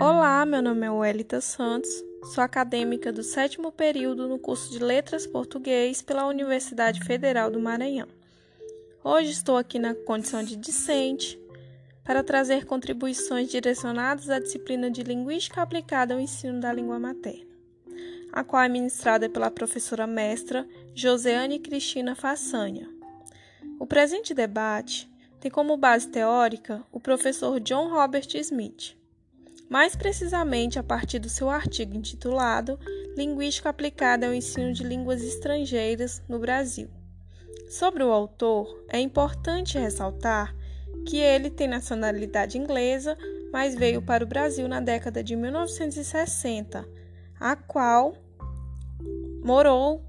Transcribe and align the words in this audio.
Olá, 0.00 0.46
meu 0.46 0.62
nome 0.62 0.86
é 0.86 0.90
Welita 0.92 1.40
Santos, 1.40 1.90
sou 2.32 2.44
acadêmica 2.44 3.12
do 3.12 3.24
sétimo 3.24 3.72
período 3.72 4.28
no 4.28 4.38
curso 4.38 4.70
de 4.70 4.78
Letras 4.78 5.26
Português 5.26 6.00
pela 6.00 6.28
Universidade 6.28 7.02
Federal 7.02 7.50
do 7.50 7.58
Maranhão. 7.58 8.06
Hoje 9.02 9.32
estou 9.32 9.56
aqui 9.56 9.76
na 9.76 9.96
condição 9.96 10.44
de 10.44 10.54
discente 10.54 11.36
para 12.04 12.22
trazer 12.22 12.64
contribuições 12.64 13.48
direcionadas 13.48 14.30
à 14.30 14.38
disciplina 14.38 14.88
de 14.88 15.02
Linguística 15.02 15.60
aplicada 15.60 16.14
ao 16.14 16.20
ensino 16.20 16.60
da 16.60 16.72
língua 16.72 17.00
materna, 17.00 17.50
a 18.32 18.44
qual 18.44 18.62
é 18.62 18.68
ministrada 18.68 19.28
pela 19.28 19.50
professora 19.50 20.06
mestra 20.06 20.64
Joseane 20.94 21.58
Cristina 21.58 22.14
Façanha. 22.14 22.88
O 23.80 23.86
presente 23.86 24.32
debate 24.32 25.10
tem 25.40 25.50
como 25.50 25.76
base 25.76 26.06
teórica 26.06 26.84
o 26.92 27.00
professor 27.00 27.58
John 27.58 27.88
Robert 27.88 28.28
Smith 28.36 28.96
mais 29.68 29.94
precisamente 29.94 30.78
a 30.78 30.82
partir 30.82 31.18
do 31.18 31.28
seu 31.28 31.50
artigo 31.50 31.96
intitulado 31.96 32.78
Linguística 33.16 33.68
aplicada 33.68 34.26
ao 34.26 34.32
ensino 34.32 34.72
de 34.72 34.84
línguas 34.84 35.22
estrangeiras 35.22 36.22
no 36.28 36.38
Brasil. 36.38 36.88
Sobre 37.68 38.02
o 38.02 38.12
autor, 38.12 38.84
é 38.88 38.98
importante 38.98 39.78
ressaltar 39.78 40.54
que 41.06 41.16
ele 41.18 41.50
tem 41.50 41.68
nacionalidade 41.68 42.56
inglesa, 42.56 43.16
mas 43.52 43.74
veio 43.74 44.00
para 44.00 44.24
o 44.24 44.26
Brasil 44.26 44.68
na 44.68 44.80
década 44.80 45.22
de 45.22 45.34
1960, 45.34 46.88
a 47.40 47.56
qual 47.56 48.14
morou 49.42 50.04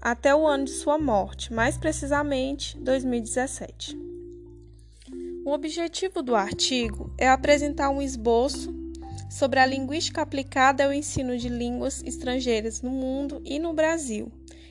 até 0.00 0.34
o 0.34 0.46
ano 0.46 0.64
de 0.64 0.72
sua 0.72 0.98
morte, 0.98 1.52
mais 1.52 1.76
precisamente 1.76 2.78
2017. 2.78 4.11
O 5.44 5.50
objetivo 5.50 6.22
do 6.22 6.36
artigo 6.36 7.12
é 7.18 7.28
apresentar 7.28 7.90
um 7.90 8.00
esboço 8.00 8.72
sobre 9.28 9.58
a 9.58 9.66
linguística 9.66 10.22
aplicada 10.22 10.84
ao 10.84 10.92
ensino 10.92 11.36
de 11.36 11.48
línguas 11.48 12.00
estrangeiras 12.04 12.80
no 12.80 12.90
mundo 12.90 13.42
e 13.44 13.58
no 13.58 13.74
Brasil, 13.74 14.30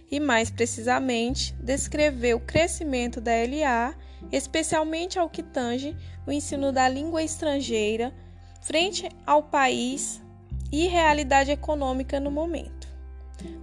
e 0.09 0.17
mais 0.17 0.49
precisamente 0.49 1.53
descrever 1.55 2.35
o 2.35 2.39
crescimento 2.39 3.19
da 3.19 3.33
LA, 3.33 3.93
especialmente 4.31 5.19
ao 5.19 5.29
que 5.29 5.43
tange 5.43 5.93
o 6.25 6.31
ensino 6.31 6.71
da 6.71 6.87
língua 6.87 7.21
estrangeira 7.21 8.13
frente 8.61 9.09
ao 9.25 9.43
país 9.43 10.21
e 10.71 10.87
realidade 10.87 11.51
econômica 11.51 12.17
no 12.17 12.31
momento. 12.31 12.87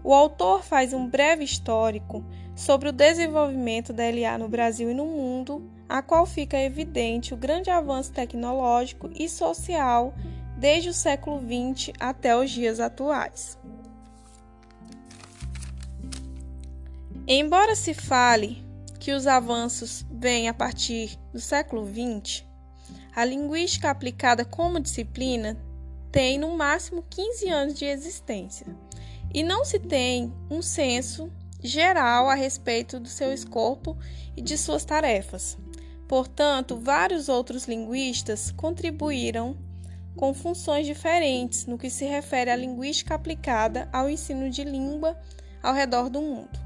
O 0.05 0.13
autor 0.13 0.63
faz 0.63 0.93
um 0.93 1.09
breve 1.09 1.43
histórico 1.43 2.23
sobre 2.55 2.91
o 2.91 2.93
desenvolvimento 2.93 3.95
da 3.95 4.05
LA 4.11 4.37
no 4.37 4.49
Brasil 4.49 4.91
e 4.91 4.95
no 4.95 5.07
mundo, 5.07 5.78
a 5.89 6.03
qual 6.03 6.27
fica 6.27 6.59
evidente 6.59 7.33
o 7.33 7.37
grande 7.37 7.71
avanço 7.71 8.13
tecnológico 8.13 9.11
e 9.15 9.29
social 9.29 10.15
desde 10.59 10.91
o 10.91 10.95
século 10.95 11.41
XX 11.41 11.93
até 11.99 12.37
os 12.37 12.51
dias 12.51 12.81
atuais. 12.81 13.59
Embora 17.27 17.75
se 17.75 17.95
fale 17.95 18.65
que 18.99 19.13
os 19.13 19.27
avanços 19.27 20.05
vêm 20.11 20.49
a 20.49 20.55
partir 20.55 21.19
do 21.33 21.41
século 21.41 21.87
XX, 21.87 22.45
a 23.15 23.25
linguística 23.25 23.91
aplicada 23.91 24.45
como 24.45 24.81
disciplina 24.81 25.57
tem 26.11 26.39
no 26.39 26.57
máximo 26.57 27.05
15 27.09 27.49
anos 27.49 27.75
de 27.75 27.85
existência 27.85 28.67
e 29.33 29.43
não 29.43 29.65
se 29.65 29.79
tem 29.79 30.33
um 30.51 30.63
senso 30.63 31.31
geral 31.63 32.29
a 32.29 32.35
respeito 32.35 32.99
do 32.99 33.09
seu 33.09 33.33
escopo 33.33 33.97
e 34.37 34.41
de 34.41 34.57
suas 34.57 34.85
tarefas. 34.85 35.59
Portanto, 36.09 36.79
vários 36.79 37.29
outros 37.29 37.69
linguistas 37.69 38.51
contribuíram 38.51 39.55
com 40.17 40.33
funções 40.33 40.87
diferentes 40.87 41.67
no 41.67 41.77
que 41.77 41.91
se 41.91 42.07
refere 42.07 42.51
à 42.51 42.57
linguística 42.57 43.15
aplicada 43.15 43.89
ao 43.93 44.09
ensino 44.09 44.49
de 44.49 44.65
língua 44.65 45.17
ao 45.63 45.75
redor 45.75 46.09
do 46.09 46.23
mundo. 46.23 46.59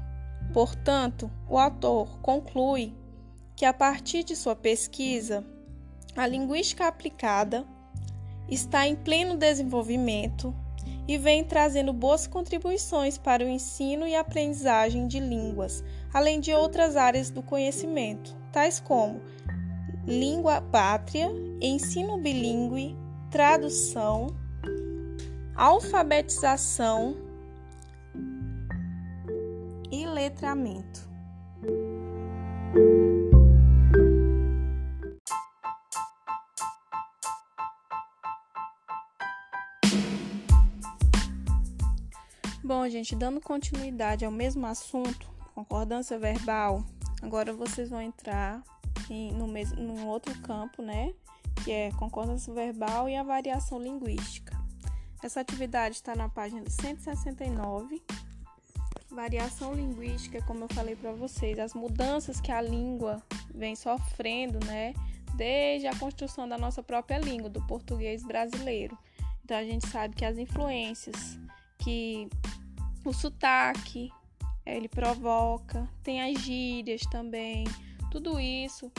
Portanto, 0.53 1.29
o 1.49 1.57
autor 1.57 2.19
conclui 2.19 2.93
que, 3.53 3.65
a 3.65 3.73
partir 3.73 4.23
de 4.23 4.33
sua 4.33 4.55
pesquisa, 4.55 5.45
a 6.15 6.25
linguística 6.25 6.87
aplicada 6.87 7.65
está 8.47 8.87
em 8.87 8.95
pleno 8.95 9.35
desenvolvimento 9.35 10.55
e 11.05 11.17
vem 11.17 11.43
trazendo 11.43 11.91
boas 11.91 12.27
contribuições 12.27 13.17
para 13.17 13.43
o 13.43 13.49
ensino 13.49 14.07
e 14.07 14.15
aprendizagem 14.15 15.05
de 15.05 15.19
línguas, 15.19 15.83
além 16.13 16.39
de 16.39 16.53
outras 16.53 16.95
áreas 16.95 17.29
do 17.29 17.43
conhecimento, 17.43 18.42
tais 18.53 18.79
como 18.79 19.19
língua 20.05 20.61
pátria, 20.61 21.27
ensino 21.59 22.17
bilíngue, 22.19 22.95
tradução, 23.31 24.27
alfabetização 25.55 27.17
e 29.91 30.05
letramento. 30.05 31.11
Bom, 42.63 42.87
gente, 42.87 43.15
dando 43.15 43.41
continuidade 43.41 44.25
ao 44.25 44.31
mesmo 44.31 44.65
assunto, 44.65 45.29
concordância 45.53 46.17
verbal, 46.19 46.83
agora 47.23 47.53
vocês 47.53 47.89
vão 47.89 48.01
entrar 48.01 48.61
em, 49.09 49.31
no 49.31 49.47
mesmo, 49.47 49.81
num 49.81 50.07
outro 50.07 50.37
campo, 50.41 50.81
né? 50.81 51.13
Que 51.63 51.71
é 51.71 51.91
concordância 51.93 52.53
verbal 52.53 53.07
e 53.07 53.15
a 53.15 53.23
variação 53.23 53.79
linguística. 53.79 54.55
Essa 55.23 55.39
atividade 55.39 55.95
está 55.95 56.15
na 56.15 56.27
página 56.27 56.69
169. 56.69 58.03
Variação 59.09 59.73
linguística, 59.73 60.41
como 60.43 60.65
eu 60.65 60.67
falei 60.73 60.95
para 60.95 61.13
vocês, 61.13 61.57
as 61.59 61.73
mudanças 61.73 62.41
que 62.41 62.51
a 62.51 62.61
língua 62.61 63.21
vem 63.53 63.75
sofrendo, 63.75 64.59
né? 64.65 64.93
Desde 65.35 65.87
a 65.87 65.95
construção 65.95 66.47
da 66.47 66.57
nossa 66.57 66.83
própria 66.83 67.17
língua, 67.19 67.49
do 67.49 67.61
português 67.65 68.23
brasileiro. 68.23 68.97
Então 69.43 69.57
a 69.57 69.63
gente 69.63 69.87
sabe 69.87 70.15
que 70.15 70.25
as 70.25 70.37
influências 70.37 71.39
que 71.77 72.29
o 73.05 73.13
sotaque 73.13 74.11
ele 74.65 74.87
provoca, 74.87 75.87
tem 76.03 76.21
as 76.21 76.41
gírias 76.41 77.01
também. 77.11 77.65
Tudo 78.11 78.39
isso 78.39 78.91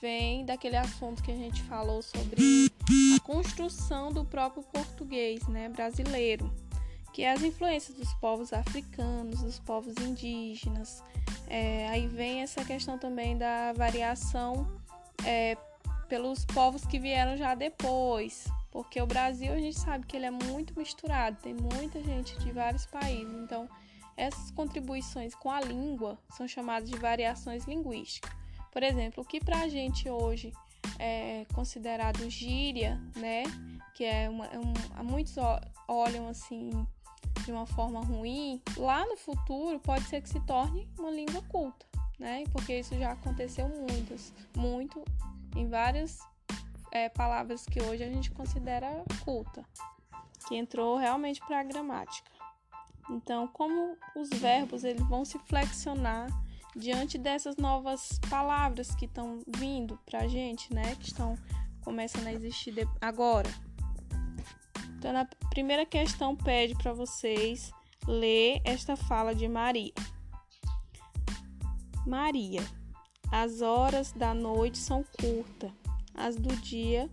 vem 0.00 0.44
daquele 0.44 0.76
assunto 0.76 1.22
que 1.22 1.30
a 1.30 1.36
gente 1.36 1.62
falou 1.64 2.02
sobre 2.02 2.70
a 3.16 3.20
construção 3.20 4.12
do 4.12 4.24
próprio 4.24 4.62
português, 4.62 5.46
né, 5.46 5.68
brasileiro, 5.68 6.50
que 7.12 7.22
é 7.22 7.32
as 7.32 7.42
influências 7.42 7.96
dos 7.96 8.12
povos 8.14 8.52
africanos, 8.52 9.42
dos 9.42 9.58
povos 9.58 9.94
indígenas. 10.00 11.02
É, 11.46 11.88
aí 11.88 12.06
vem 12.06 12.42
essa 12.42 12.64
questão 12.64 12.98
também 12.98 13.36
da 13.36 13.72
variação 13.72 14.66
é, 15.24 15.56
pelos 16.08 16.44
povos 16.44 16.84
que 16.84 16.98
vieram 16.98 17.36
já 17.36 17.54
depois, 17.54 18.46
porque 18.70 19.00
o 19.02 19.06
Brasil 19.06 19.52
a 19.52 19.58
gente 19.58 19.78
sabe 19.78 20.06
que 20.06 20.16
ele 20.16 20.26
é 20.26 20.30
muito 20.30 20.78
misturado, 20.78 21.36
tem 21.42 21.54
muita 21.54 22.02
gente 22.02 22.38
de 22.38 22.52
vários 22.52 22.86
países, 22.86 23.34
então 23.34 23.68
essas 24.16 24.50
contribuições 24.50 25.34
com 25.34 25.50
a 25.50 25.60
língua 25.60 26.18
são 26.36 26.46
chamadas 26.46 26.88
de 26.88 26.98
variações 26.98 27.64
linguísticas. 27.64 28.30
Por 28.70 28.82
exemplo, 28.82 29.22
o 29.22 29.26
que 29.26 29.40
para 29.40 29.60
a 29.60 29.68
gente 29.68 30.08
hoje 30.08 30.52
é 30.98 31.46
considerado 31.54 32.28
gíria, 32.28 33.00
né? 33.16 33.42
Que 33.94 34.04
é 34.04 34.28
uma, 34.28 34.46
é 34.46 34.58
um, 34.58 35.04
muitos 35.04 35.34
olham 35.88 36.28
assim 36.28 36.70
de 37.44 37.52
uma 37.52 37.66
forma 37.66 38.00
ruim, 38.00 38.60
lá 38.76 39.04
no 39.06 39.16
futuro 39.16 39.80
pode 39.80 40.04
ser 40.04 40.20
que 40.20 40.28
se 40.28 40.40
torne 40.40 40.88
uma 40.98 41.10
língua 41.10 41.42
culta, 41.48 41.86
né? 42.18 42.44
Porque 42.52 42.78
isso 42.78 42.96
já 42.98 43.12
aconteceu 43.12 43.68
muitas, 43.68 44.32
muito 44.54 45.04
em 45.56 45.68
várias 45.68 46.20
é, 46.92 47.08
palavras 47.08 47.64
que 47.64 47.82
hoje 47.82 48.04
a 48.04 48.08
gente 48.08 48.30
considera 48.30 49.04
culta, 49.24 49.64
que 50.46 50.56
entrou 50.56 50.96
realmente 50.96 51.40
para 51.40 51.60
a 51.60 51.64
gramática. 51.64 52.30
Então, 53.08 53.48
como 53.48 53.96
os 54.16 54.28
verbos 54.28 54.84
eles 54.84 55.02
vão 55.08 55.24
se 55.24 55.38
flexionar 55.40 56.28
diante 56.76 57.18
dessas 57.18 57.56
novas 57.56 58.20
palavras 58.28 58.94
que 58.94 59.06
estão 59.06 59.42
vindo 59.46 59.98
para 60.06 60.20
a 60.20 60.28
gente, 60.28 60.72
né? 60.72 60.94
Que 60.96 61.06
estão 61.08 61.36
começando 61.82 62.26
a 62.26 62.32
existir 62.32 62.74
agora. 63.00 63.48
Então, 64.98 65.16
a 65.16 65.24
primeira 65.48 65.86
questão 65.86 66.36
pede 66.36 66.74
para 66.74 66.92
vocês 66.92 67.72
ler 68.06 68.60
esta 68.64 68.96
fala 68.96 69.34
de 69.34 69.48
Maria. 69.48 69.92
Maria, 72.06 72.62
as 73.32 73.62
horas 73.62 74.12
da 74.12 74.34
noite 74.34 74.78
são 74.78 75.04
curtas 75.20 75.72
as 76.20 76.36
do 76.36 76.54
dia 76.56 77.10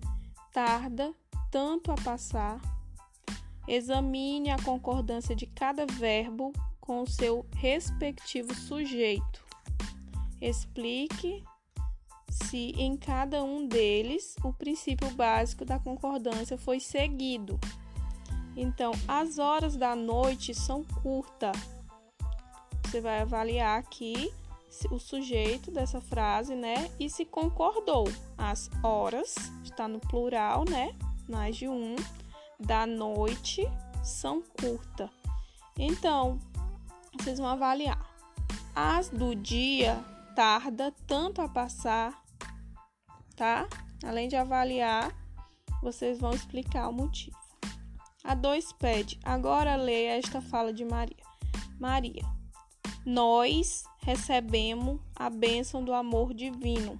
tarda 0.51 1.13
tanto 1.49 1.91
a 1.91 1.95
passar. 1.95 2.59
Examine 3.67 4.51
a 4.51 4.61
concordância 4.61 5.35
de 5.35 5.46
cada 5.67 5.85
verbo 5.85 6.53
com 6.79 7.01
o 7.01 7.07
seu 7.07 7.45
respectivo 7.53 8.55
sujeito. 8.55 9.45
Explique 10.39 11.43
se 12.29 12.71
em 12.77 12.95
cada 12.95 13.43
um 13.43 13.67
deles 13.67 14.37
o 14.45 14.53
princípio 14.53 15.09
básico 15.11 15.65
da 15.65 15.77
concordância 15.77 16.57
foi 16.57 16.79
seguido. 16.79 17.59
Então, 18.55 18.93
as 19.09 19.39
horas 19.39 19.75
da 19.75 19.93
noite 19.93 20.55
são 20.55 20.85
curtas. 21.03 21.57
Você 22.85 23.01
vai 23.01 23.19
avaliar 23.19 23.77
aqui 23.77 24.33
o 24.89 24.97
sujeito 24.97 25.69
dessa 25.69 25.99
frase, 25.99 26.55
né? 26.55 26.89
E 26.97 27.09
se 27.09 27.25
concordou. 27.25 28.05
As 28.37 28.69
horas, 28.81 29.35
está 29.65 29.85
no 29.85 29.99
plural, 29.99 30.63
né? 30.63 30.95
Mais 31.27 31.57
de 31.57 31.67
um, 31.67 31.97
da 32.57 32.87
noite 32.87 33.69
são 34.01 34.41
curtas. 34.41 35.16
Então, 35.77 36.39
vocês 37.13 37.37
vão 37.37 37.47
avaliar. 37.47 38.05
As 38.75 39.09
do 39.09 39.35
dia 39.35 40.03
tarda 40.35 40.93
tanto 41.05 41.41
a 41.41 41.47
passar, 41.47 42.23
tá? 43.35 43.67
Além 44.03 44.27
de 44.27 44.35
avaliar, 44.35 45.11
vocês 45.81 46.19
vão 46.19 46.31
explicar 46.31 46.89
o 46.89 46.93
motivo. 46.93 47.37
A 48.23 48.33
2 48.33 48.73
pede, 48.73 49.19
agora 49.23 49.75
leia 49.75 50.17
esta 50.17 50.41
fala 50.41 50.73
de 50.73 50.83
Maria. 50.83 51.23
Maria, 51.79 52.23
nós 53.05 53.83
recebemos 53.99 54.99
a 55.15 55.29
bênção 55.29 55.83
do 55.83 55.93
amor 55.93 56.33
divino. 56.33 56.99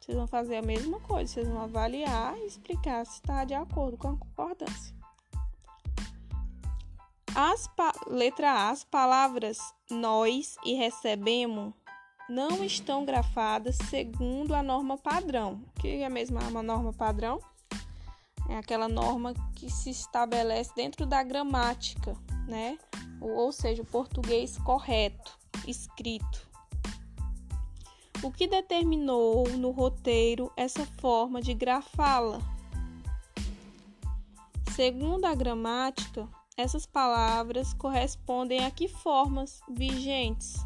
Vocês 0.00 0.16
vão 0.16 0.26
fazer 0.26 0.56
a 0.56 0.62
mesma 0.62 1.00
coisa, 1.00 1.32
vocês 1.32 1.48
vão 1.48 1.60
avaliar 1.60 2.38
e 2.38 2.46
explicar 2.46 3.04
se 3.04 3.14
está 3.14 3.44
de 3.44 3.54
acordo 3.54 3.96
com 3.96 4.10
a 4.10 4.16
concordância. 4.16 4.94
As 7.38 7.68
letra 8.06 8.50
A, 8.50 8.70
as 8.70 8.82
palavras 8.82 9.58
nós 9.90 10.56
e 10.64 10.72
recebemos 10.72 11.74
não 12.30 12.64
estão 12.64 13.04
grafadas 13.04 13.76
segundo 13.90 14.54
a 14.54 14.62
norma 14.62 14.96
padrão. 14.96 15.62
O 15.66 15.80
que 15.80 16.02
é 16.02 16.08
mesmo 16.08 16.38
uma 16.40 16.62
norma 16.62 16.94
padrão? 16.94 17.38
É 18.48 18.56
aquela 18.56 18.88
norma 18.88 19.34
que 19.54 19.70
se 19.70 19.90
estabelece 19.90 20.74
dentro 20.74 21.04
da 21.04 21.22
gramática, 21.22 22.16
né? 22.48 22.78
Ou 23.20 23.52
seja, 23.52 23.82
o 23.82 23.86
português 23.86 24.56
correto, 24.56 25.38
escrito. 25.68 26.48
O 28.22 28.32
que 28.32 28.46
determinou 28.46 29.46
no 29.58 29.72
roteiro 29.72 30.50
essa 30.56 30.86
forma 30.86 31.42
de 31.42 31.52
grafá-la? 31.52 32.40
Segundo 34.74 35.26
a 35.26 35.34
gramática, 35.34 36.26
essas 36.56 36.86
palavras 36.86 37.74
correspondem 37.74 38.64
a 38.64 38.70
que 38.70 38.88
formas 38.88 39.60
vigentes? 39.68 40.56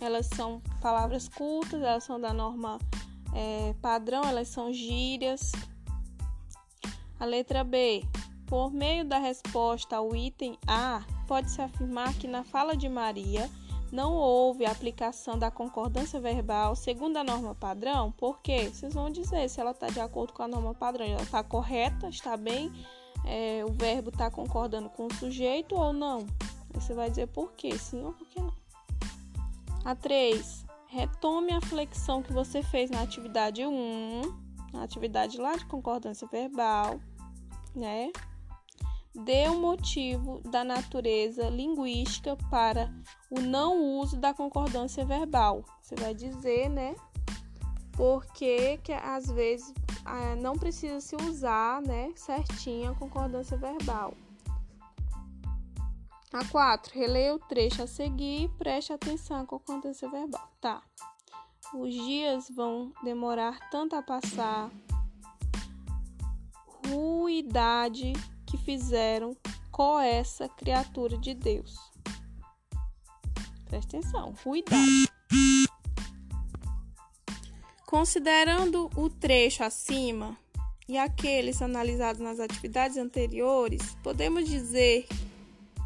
Elas 0.00 0.26
são 0.26 0.62
palavras 0.80 1.28
curtas, 1.28 1.82
elas 1.82 2.04
são 2.04 2.20
da 2.20 2.32
norma 2.32 2.78
é, 3.34 3.74
padrão, 3.82 4.22
elas 4.22 4.48
são 4.48 4.72
gírias. 4.72 5.50
A 7.18 7.24
letra 7.24 7.64
B. 7.64 8.04
Por 8.46 8.72
meio 8.72 9.04
da 9.04 9.18
resposta 9.18 9.96
ao 9.96 10.14
item 10.14 10.56
A, 10.66 11.02
pode-se 11.26 11.60
afirmar 11.60 12.14
que 12.14 12.26
na 12.26 12.44
fala 12.44 12.76
de 12.76 12.88
Maria 12.88 13.50
não 13.92 14.14
houve 14.14 14.64
aplicação 14.64 15.38
da 15.38 15.50
concordância 15.50 16.20
verbal 16.20 16.76
segundo 16.76 17.16
a 17.16 17.24
norma 17.24 17.54
padrão, 17.54 18.12
porque 18.12 18.70
vocês 18.70 18.94
vão 18.94 19.10
dizer 19.10 19.48
se 19.50 19.60
ela 19.60 19.72
está 19.72 19.88
de 19.88 20.00
acordo 20.00 20.32
com 20.32 20.42
a 20.42 20.48
norma 20.48 20.74
padrão, 20.74 21.06
ela 21.06 21.22
está 21.22 21.42
correta, 21.42 22.08
está 22.08 22.36
bem 22.36 22.72
é, 23.24 23.64
o 23.64 23.72
verbo 23.72 24.10
está 24.10 24.30
concordando 24.30 24.88
com 24.90 25.06
o 25.06 25.14
sujeito 25.14 25.74
ou 25.74 25.92
não. 25.92 26.20
Aí 26.74 26.80
você 26.80 26.94
vai 26.94 27.10
dizer 27.10 27.28
por 27.28 27.52
quê, 27.52 27.78
sim 27.78 28.02
ou 28.04 28.12
por 28.12 28.26
que 28.28 28.40
não. 28.40 28.52
A 29.84 29.94
3. 29.94 30.66
Retome 30.86 31.52
a 31.52 31.60
flexão 31.60 32.22
que 32.22 32.32
você 32.32 32.62
fez 32.62 32.90
na 32.90 33.02
atividade 33.02 33.64
1, 33.64 34.22
na 34.72 34.82
atividade 34.82 35.36
lá 35.38 35.54
de 35.54 35.66
concordância 35.66 36.26
verbal, 36.26 36.98
né? 37.74 38.10
Dê 39.14 39.48
um 39.50 39.60
motivo 39.60 40.40
da 40.48 40.64
natureza 40.64 41.48
linguística 41.48 42.36
para 42.50 42.90
o 43.30 43.40
não 43.40 43.98
uso 43.98 44.16
da 44.16 44.32
concordância 44.32 45.04
verbal. 45.04 45.64
Você 45.82 45.94
vai 45.96 46.14
dizer, 46.14 46.70
né? 46.70 46.94
Porque 47.92 48.78
que 48.78 48.92
às 48.92 49.26
vezes 49.26 49.74
ah, 50.08 50.36
não 50.36 50.56
precisa 50.56 51.00
se 51.00 51.16
usar, 51.16 51.82
né, 51.82 52.12
certinho 52.16 52.92
a 52.92 52.94
concordância 52.94 53.56
verbal. 53.56 54.14
A 56.32 56.44
4. 56.44 56.94
Releia 56.94 57.34
o 57.34 57.38
trecho 57.38 57.82
a 57.82 57.86
seguir 57.86 58.44
e 58.44 58.48
preste 58.48 58.92
atenção 58.92 59.40
à 59.40 59.46
concordância 59.46 60.08
verbal. 60.08 60.48
Tá. 60.60 60.82
Os 61.74 61.92
dias 61.92 62.50
vão 62.50 62.92
demorar 63.02 63.70
tanto 63.70 63.96
a 63.96 64.02
passar. 64.02 64.70
Ruidade 66.86 68.12
que 68.46 68.56
fizeram 68.56 69.36
com 69.70 69.98
essa 69.98 70.48
criatura 70.48 71.16
de 71.18 71.34
Deus. 71.34 71.76
Preste 73.66 73.96
atenção. 73.96 74.34
Ruidade. 74.44 75.17
Considerando 77.88 78.90
o 78.96 79.08
trecho 79.08 79.64
acima 79.64 80.36
e 80.86 80.98
aqueles 80.98 81.62
analisados 81.62 82.20
nas 82.20 82.38
atividades 82.38 82.98
anteriores, 82.98 83.96
podemos 84.02 84.46
dizer 84.46 85.06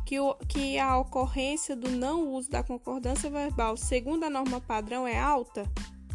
que, 0.05 0.19
o, 0.19 0.35
que 0.49 0.81
a 0.81 0.99
ocorrência 0.99 1.77
do 1.77 1.89
não 1.89 2.27
uso 2.31 2.51
da 2.51 2.61
concordância 2.61 3.31
verbal 3.31 3.77
segundo 3.77 4.25
a 4.25 4.31
norma 4.31 4.61
padrão 4.61 5.07
é 5.07 5.17
alta? 5.17 5.63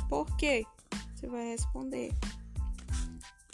Por 0.10 0.25
quê? 0.36 0.66
Você 1.16 1.25
vai 1.25 1.51
responder. 1.51 2.12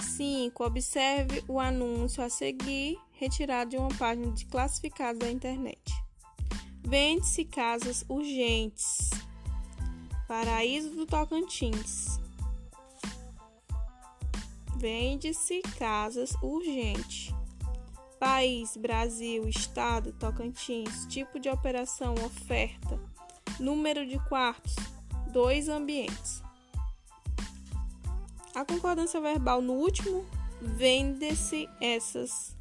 5. 0.01 0.63
Observe 0.65 1.43
o 1.47 1.59
anúncio 1.59 2.23
a 2.23 2.29
seguir, 2.29 2.97
retirado 3.11 3.69
de 3.69 3.77
uma 3.77 3.93
página 3.93 4.31
de 4.31 4.47
classificados 4.47 5.19
da 5.19 5.29
internet. 5.29 5.79
Vende-se 6.83 7.45
casas 7.45 8.03
urgentes. 8.09 9.11
Paraíso 10.27 10.89
do 10.95 11.05
Tocantins. 11.05 12.22
Vende-se 14.83 15.61
casas 15.79 16.35
urgente. 16.41 17.33
País, 18.19 18.75
Brasil, 18.75 19.47
Estado, 19.47 20.11
Tocantins, 20.11 21.05
tipo 21.05 21.39
de 21.39 21.47
operação, 21.47 22.13
oferta, 22.15 22.99
número 23.61 24.05
de 24.05 24.19
quartos, 24.27 24.75
dois 25.31 25.69
ambientes. 25.69 26.43
A 28.53 28.65
concordância 28.65 29.21
verbal 29.21 29.61
no 29.61 29.71
último 29.71 30.25
vende-se 30.61 31.69
essas 31.79 32.53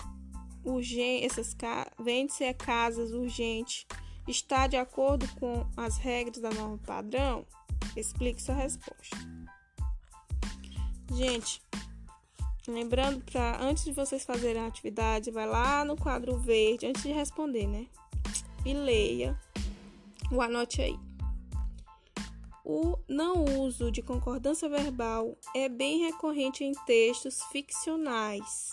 urgências, 0.64 1.56
vende-se 1.98 2.54
casas 2.54 3.10
urgentes, 3.10 3.84
está 4.28 4.68
de 4.68 4.76
acordo 4.76 5.26
com 5.40 5.66
as 5.76 5.96
regras 5.96 6.38
da 6.38 6.50
norma 6.50 6.78
padrão? 6.78 7.44
Explique 7.96 8.40
sua 8.40 8.54
resposta. 8.54 9.16
Gente, 11.12 11.60
Lembrando 12.66 13.24
para 13.24 13.60
antes 13.60 13.84
de 13.84 13.92
vocês 13.92 14.24
fazerem 14.24 14.62
a 14.62 14.66
atividade, 14.66 15.30
vai 15.30 15.46
lá 15.46 15.84
no 15.84 15.96
quadro 15.96 16.36
verde 16.38 16.86
antes 16.86 17.02
de 17.02 17.10
responder, 17.10 17.66
né? 17.66 17.86
E 18.64 18.72
leia. 18.72 19.38
O 20.30 20.40
anote 20.40 20.80
aí. 20.80 20.96
O 22.64 22.96
não 23.08 23.44
uso 23.44 23.90
de 23.90 24.00
concordância 24.00 24.68
verbal 24.68 25.36
é 25.54 25.68
bem 25.68 25.98
recorrente 26.04 26.62
em 26.62 26.72
textos 26.86 27.42
ficcionais 27.50 28.70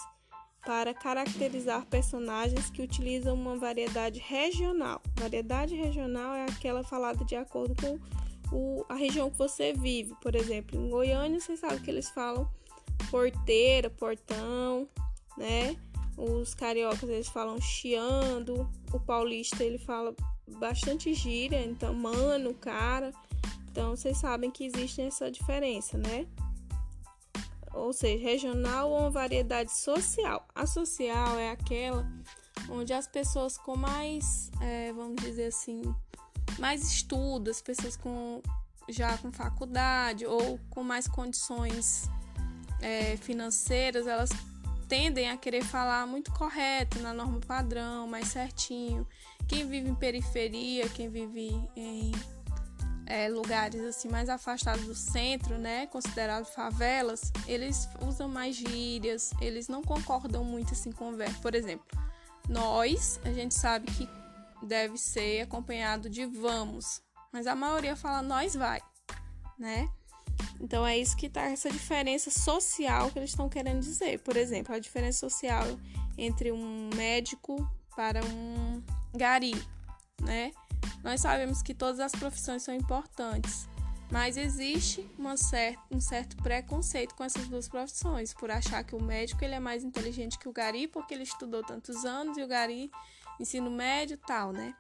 para 0.63 0.93
caracterizar 0.93 1.85
personagens 1.87 2.69
que 2.69 2.83
utilizam 2.83 3.33
uma 3.33 3.57
variedade 3.57 4.19
regional. 4.19 5.01
Variedade 5.15 5.73
regional 5.73 6.35
é 6.35 6.45
aquela 6.45 6.83
falada 6.83 7.25
de 7.25 7.35
acordo 7.35 7.75
com 7.81 7.99
o, 8.55 8.85
a 8.87 8.93
região 8.93 9.31
que 9.31 9.37
você 9.37 9.73
vive. 9.73 10.13
Por 10.21 10.35
exemplo, 10.35 10.79
em 10.79 10.89
Goiânia, 10.89 11.39
vocês 11.39 11.59
sabem 11.59 11.79
que 11.79 11.89
eles 11.89 12.09
falam 12.11 12.47
porteira, 13.09 13.89
portão, 13.89 14.87
né? 15.37 15.75
Os 16.17 16.53
cariocas 16.53 17.09
eles 17.09 17.29
falam 17.29 17.59
chiando, 17.61 18.69
o 18.91 18.99
paulista 18.99 19.63
ele 19.63 19.77
fala 19.77 20.13
bastante 20.57 21.13
gíria, 21.13 21.63
então 21.63 21.93
mano, 21.93 22.53
cara. 22.53 23.11
Então 23.71 23.91
vocês 23.91 24.17
sabem 24.17 24.51
que 24.51 24.65
existe 24.65 25.01
essa 25.01 25.31
diferença, 25.31 25.97
né? 25.97 26.27
Ou 27.73 27.93
seja, 27.93 28.21
regional 28.21 28.89
ou 28.89 28.99
uma 28.99 29.09
variedade 29.09 29.71
social. 29.71 30.45
A 30.53 30.65
social 30.65 31.37
é 31.37 31.51
aquela 31.51 32.05
onde 32.69 32.93
as 32.93 33.07
pessoas 33.07 33.57
com 33.57 33.75
mais, 33.75 34.51
é, 34.61 34.91
vamos 34.91 35.23
dizer 35.23 35.45
assim, 35.45 35.81
mais 36.57 36.83
estudo, 36.83 37.49
as 37.49 37.61
pessoas 37.61 37.95
com 37.95 38.41
já 38.89 39.17
com 39.19 39.31
faculdade 39.31 40.25
ou 40.25 40.59
com 40.69 40.83
mais 40.83 41.07
condições 41.07 42.09
é, 42.81 43.17
financeiras, 43.17 44.07
elas 44.07 44.29
tendem 44.87 45.29
a 45.29 45.37
querer 45.37 45.63
falar 45.63 46.07
muito 46.07 46.31
correto, 46.31 46.99
na 46.99 47.13
norma 47.13 47.39
padrão, 47.39 48.07
mais 48.07 48.29
certinho. 48.29 49.07
Quem 49.47 49.67
vive 49.67 49.89
em 49.89 49.95
periferia, 49.95 50.89
quem 50.89 51.09
vive 51.09 51.49
em 51.75 52.11
é, 53.05 53.27
lugares 53.27 53.81
assim 53.81 54.07
mais 54.07 54.29
afastados 54.29 54.85
do 54.85 54.95
centro, 54.95 55.57
né, 55.57 55.87
considerado 55.87 56.45
favelas, 56.45 57.31
eles 57.47 57.89
usam 58.07 58.29
mais 58.29 58.55
gírias, 58.55 59.31
eles 59.41 59.67
não 59.67 59.81
concordam 59.81 60.43
muito 60.43 60.73
assim 60.73 60.91
com 60.91 61.13
verbo. 61.13 61.41
Por 61.41 61.55
exemplo, 61.55 61.85
nós, 62.47 63.19
a 63.25 63.31
gente 63.31 63.55
sabe 63.55 63.91
que 63.91 64.07
deve 64.65 64.97
ser 64.97 65.41
acompanhado 65.41 66.09
de 66.09 66.25
vamos, 66.25 67.01
mas 67.31 67.47
a 67.47 67.55
maioria 67.55 67.95
fala 67.95 68.21
nós 68.21 68.55
vai, 68.55 68.81
né? 69.57 69.89
Então 70.59 70.85
é 70.85 70.97
isso 70.97 71.15
que 71.15 71.27
está 71.27 71.43
essa 71.43 71.69
diferença 71.69 72.29
social 72.29 73.09
que 73.11 73.19
eles 73.19 73.29
estão 73.29 73.47
querendo 73.47 73.79
dizer. 73.79 74.19
Por 74.19 74.35
exemplo, 74.35 74.75
a 74.75 74.79
diferença 74.79 75.19
social 75.19 75.65
entre 76.17 76.51
um 76.51 76.89
médico 76.95 77.67
para 77.95 78.21
um 78.25 78.83
gari, 79.15 79.55
né? 80.21 80.51
Nós 81.03 81.21
sabemos 81.21 81.61
que 81.61 81.73
todas 81.73 81.99
as 81.99 82.11
profissões 82.11 82.63
são 82.63 82.73
importantes, 82.73 83.69
mas 84.11 84.35
existe 84.37 85.09
um 85.17 85.99
certo 86.01 86.35
preconceito 86.43 87.15
com 87.15 87.23
essas 87.23 87.47
duas 87.47 87.69
profissões, 87.69 88.33
por 88.33 88.51
achar 88.51 88.83
que 88.83 88.95
o 88.95 89.01
médico 89.01 89.43
ele 89.43 89.55
é 89.55 89.59
mais 89.59 89.83
inteligente 89.83 90.37
que 90.37 90.49
o 90.49 90.53
gari 90.53 90.87
porque 90.87 91.13
ele 91.13 91.23
estudou 91.23 91.63
tantos 91.63 92.03
anos 92.03 92.37
e 92.37 92.43
o 92.43 92.47
gari 92.47 92.91
ensino 93.39 93.69
médio 93.71 94.17
tal, 94.17 94.51
né? 94.51 94.75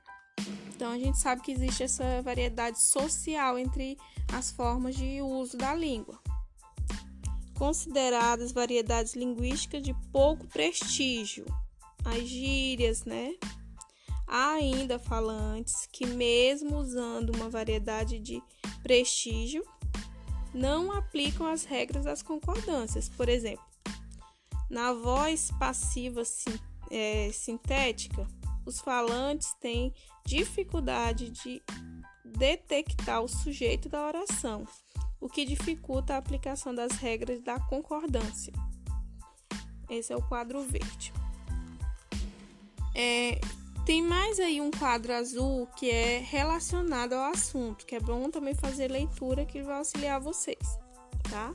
Então 0.79 0.93
a 0.93 0.97
gente 0.97 1.17
sabe 1.17 1.41
que 1.41 1.51
existe 1.51 1.83
essa 1.83 2.21
variedade 2.21 2.81
social 2.81 3.59
entre 3.59 3.97
as 4.33 4.49
formas 4.49 4.95
de 4.95 5.21
uso 5.21 5.57
da 5.57 5.75
língua. 5.75 6.17
Consideradas 7.57 8.53
variedades 8.53 9.13
linguísticas 9.13 9.83
de 9.83 9.93
pouco 10.09 10.47
prestígio, 10.47 11.45
as 12.05 12.21
gírias, 12.21 13.03
né? 13.03 13.33
Há 14.25 14.51
ainda 14.51 14.97
falantes 14.97 15.85
que, 15.91 16.07
mesmo 16.07 16.77
usando 16.77 17.35
uma 17.35 17.49
variedade 17.49 18.17
de 18.17 18.41
prestígio, 18.81 19.65
não 20.53 20.93
aplicam 20.93 21.45
as 21.45 21.65
regras 21.65 22.05
das 22.05 22.23
concordâncias. 22.23 23.09
Por 23.09 23.27
exemplo, 23.27 23.65
na 24.69 24.93
voz 24.93 25.51
passiva 25.59 26.23
é, 26.89 27.31
sintética, 27.33 28.25
os 28.69 28.79
falantes 28.79 29.53
têm 29.59 29.93
dificuldade 30.25 31.31
de 31.31 31.61
detectar 32.23 33.21
o 33.21 33.27
sujeito 33.27 33.89
da 33.89 34.05
oração, 34.05 34.63
o 35.19 35.27
que 35.27 35.43
dificulta 35.43 36.13
a 36.13 36.17
aplicação 36.17 36.73
das 36.73 36.93
regras 36.93 37.41
da 37.41 37.59
concordância. 37.59 38.53
Esse 39.89 40.13
é 40.13 40.15
o 40.15 40.21
quadro 40.21 40.61
verde. 40.61 41.11
É, 42.95 43.41
tem 43.85 44.03
mais 44.03 44.39
aí 44.39 44.61
um 44.61 44.69
quadro 44.69 45.13
azul 45.13 45.65
que 45.75 45.89
é 45.89 46.19
relacionado 46.19 47.13
ao 47.13 47.31
assunto, 47.31 47.87
que 47.87 47.95
é 47.95 47.99
bom 47.99 48.29
também 48.29 48.53
fazer 48.53 48.87
leitura 48.87 49.45
que 49.45 49.63
vai 49.63 49.77
auxiliar 49.77 50.21
vocês, 50.21 50.77
tá? 51.29 51.51